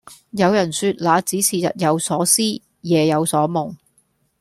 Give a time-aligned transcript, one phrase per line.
[0.31, 2.41] 有人說那只是日有所思
[2.81, 3.75] 夜有所夢